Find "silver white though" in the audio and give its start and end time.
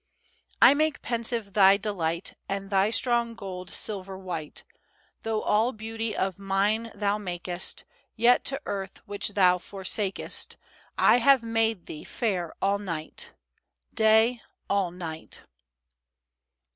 3.69-5.43